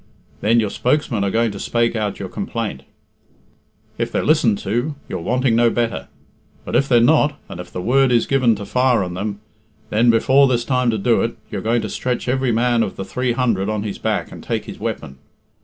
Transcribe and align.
Then 0.39 0.59
your 0.59 0.71
spokesmen 0.71 1.23
are 1.23 1.29
going 1.29 1.51
to 1.51 1.59
spake 1.59 1.95
out 1.95 2.17
your 2.17 2.27
complaint. 2.27 2.81
If 3.99 4.11
they're 4.11 4.25
listened 4.25 4.57
to, 4.65 4.95
you're 5.07 5.19
wanting 5.21 5.55
no 5.55 5.69
better. 5.69 6.07
But 6.65 6.75
if 6.75 6.89
they're 6.89 6.99
not, 6.99 7.39
and 7.47 7.59
if 7.61 7.69
the 7.71 7.83
word 7.83 8.11
is 8.11 8.25
given 8.25 8.55
to 8.55 8.65
fire 8.65 9.03
on 9.03 9.13
them, 9.13 9.41
then, 9.91 10.09
before 10.09 10.47
there's 10.47 10.65
time 10.65 10.89
to 10.89 10.97
do 10.97 11.21
it, 11.21 11.37
you're 11.51 11.61
going 11.61 11.83
to 11.83 11.87
stretch 11.89 12.27
every 12.27 12.51
man 12.51 12.81
of 12.81 12.95
the 12.95 13.05
three 13.05 13.33
hundred 13.33 13.69
on 13.69 13.83
his 13.83 13.99
back 13.99 14.31
and 14.31 14.43
take 14.43 14.65
his 14.65 14.79
weapon. 14.79 15.19